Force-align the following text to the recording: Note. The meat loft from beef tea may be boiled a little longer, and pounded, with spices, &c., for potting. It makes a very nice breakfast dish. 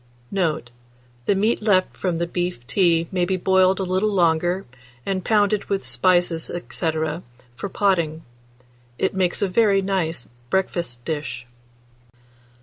Note. 0.31 0.71
The 1.27 1.35
meat 1.35 1.61
loft 1.61 1.95
from 1.95 2.17
beef 2.17 2.65
tea 2.65 3.07
may 3.11 3.23
be 3.23 3.37
boiled 3.37 3.79
a 3.79 3.83
little 3.83 4.11
longer, 4.11 4.65
and 5.05 5.23
pounded, 5.23 5.65
with 5.65 5.85
spices, 5.85 6.49
&c., 6.71 6.91
for 7.55 7.69
potting. 7.69 8.23
It 8.97 9.13
makes 9.13 9.43
a 9.43 9.47
very 9.47 9.83
nice 9.83 10.27
breakfast 10.49 11.05
dish. 11.05 11.45